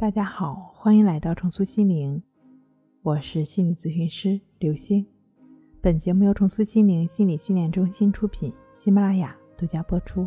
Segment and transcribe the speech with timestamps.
[0.00, 2.22] 大家好，欢迎来到重塑心灵，
[3.02, 5.04] 我是心理咨询师刘星。
[5.82, 10.26] 本节目由重塑心灵心理训练中心出品，喜马拉雅独家播出。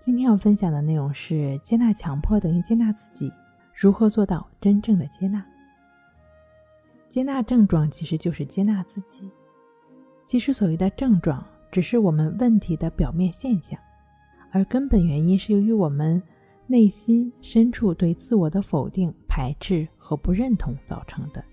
[0.00, 3.30] 今天要分享的内容是：接纳强迫等于接纳自己，
[3.74, 5.44] 如何做到真正的接纳？
[7.10, 9.30] 接纳症状其实就是接纳自己。
[10.24, 13.78] 其实所谓的症状，只是我们问题的表面现象，
[14.50, 16.22] 而根本原因是由于我们。
[16.66, 21.44] 内心深处对自我的否定、排斥和不认同造成的。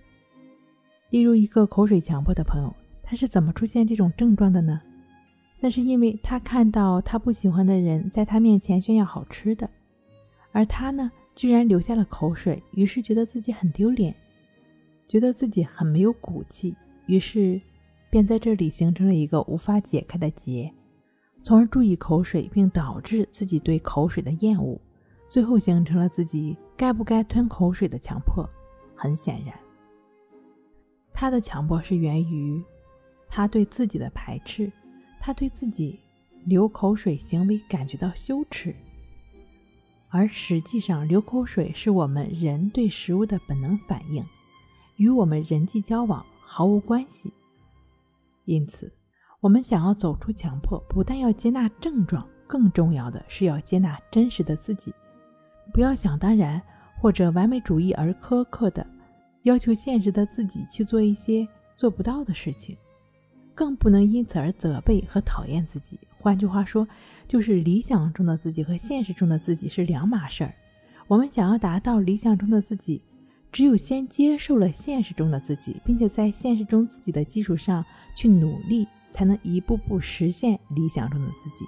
[1.09, 4.79] 例如，一个口水强迫的朋友，他是怎么出现这种症状的呢？
[5.59, 9.69] 那是因为他看到他不喜欢的人在他面前炫耀好吃的，
[10.51, 14.15] 而他呢，居然流下了口水，于是觉得自己很丢脸，
[15.07, 16.73] 觉得自己很没有骨气，
[17.07, 17.59] 于是
[18.09, 20.71] 便在这里形成了一个无法解开的结，
[21.41, 24.79] 从而注意口水，并导致自己对口水的厌恶。
[25.29, 28.49] 最后形成了自己该不该吞口水的强迫。
[28.95, 29.55] 很显然，
[31.13, 32.61] 他的强迫是源于
[33.27, 34.71] 他对自己的排斥，
[35.19, 35.99] 他对自己
[36.45, 38.75] 流口水行为感觉到羞耻。
[40.09, 44.25] 而实际上，流口水是我们人对食物的本能反应，
[44.97, 47.31] 与我们人际交往毫无关系。
[48.45, 48.91] 因此，
[49.41, 54.91] 我们想要走出强迫，不但要接纳症状，更重要的是要接纳真实的自己。
[55.73, 56.61] 不要想当然
[56.99, 58.85] 或者完美主义而苛刻的
[59.43, 62.75] 要求现实的自己去做一些做不到的事情，
[63.55, 65.97] 更不能因此而责备和讨厌自己。
[66.19, 66.87] 换句话说，
[67.27, 70.53] 就是理想中的自己和现实中的自己是两码事儿。
[71.07, 73.01] 我们想要达到理想中的自己，
[73.51, 81.65] 只有先接受了现实中的自己，并且在现实中自己的基础上去努力，才能一步步实现理想中的自己。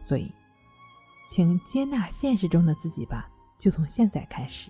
[0.00, 0.30] 所以。
[1.30, 4.68] 请接纳现实中的自己吧，就从现在开始。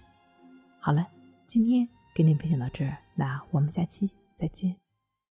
[0.79, 1.07] 好了，
[1.47, 4.77] 今天跟您分享到这儿，那我们下期再见。